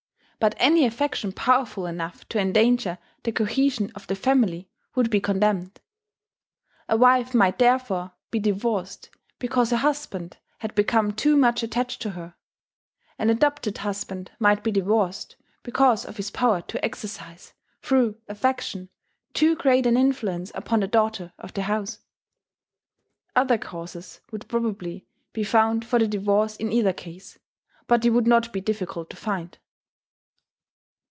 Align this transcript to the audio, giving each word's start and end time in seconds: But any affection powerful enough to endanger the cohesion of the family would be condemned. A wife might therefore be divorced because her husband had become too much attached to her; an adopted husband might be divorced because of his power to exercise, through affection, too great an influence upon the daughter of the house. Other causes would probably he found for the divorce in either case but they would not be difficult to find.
But 0.41 0.55
any 0.57 0.85
affection 0.87 1.33
powerful 1.33 1.85
enough 1.85 2.27
to 2.29 2.39
endanger 2.39 2.97
the 3.21 3.31
cohesion 3.31 3.91
of 3.93 4.07
the 4.07 4.15
family 4.15 4.71
would 4.95 5.11
be 5.11 5.21
condemned. 5.21 5.79
A 6.89 6.97
wife 6.97 7.35
might 7.35 7.59
therefore 7.59 8.13
be 8.31 8.39
divorced 8.39 9.11
because 9.37 9.69
her 9.69 9.77
husband 9.77 10.37
had 10.57 10.73
become 10.73 11.11
too 11.11 11.37
much 11.37 11.61
attached 11.61 12.01
to 12.01 12.09
her; 12.09 12.33
an 13.19 13.29
adopted 13.29 13.77
husband 13.77 14.31
might 14.39 14.63
be 14.63 14.71
divorced 14.71 15.35
because 15.61 16.05
of 16.05 16.17
his 16.17 16.31
power 16.31 16.61
to 16.63 16.83
exercise, 16.83 17.53
through 17.83 18.19
affection, 18.27 18.89
too 19.35 19.55
great 19.55 19.85
an 19.85 19.95
influence 19.95 20.51
upon 20.55 20.79
the 20.79 20.87
daughter 20.87 21.33
of 21.37 21.53
the 21.53 21.61
house. 21.61 21.99
Other 23.35 23.59
causes 23.59 24.21
would 24.31 24.47
probably 24.47 25.05
he 25.35 25.43
found 25.43 25.85
for 25.85 25.99
the 25.99 26.07
divorce 26.07 26.55
in 26.55 26.71
either 26.71 26.93
case 26.93 27.37
but 27.85 28.01
they 28.01 28.09
would 28.09 28.25
not 28.25 28.51
be 28.51 28.59
difficult 28.59 29.11
to 29.11 29.15
find. 29.15 29.59